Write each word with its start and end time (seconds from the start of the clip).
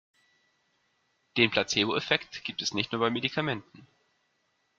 Den 1.37 1.51
Placeboeffekt 1.51 2.43
gibt 2.43 2.63
es 2.63 2.73
nicht 2.73 2.91
nur 2.91 3.01
bei 3.01 3.11
Medikamenten. 3.11 3.85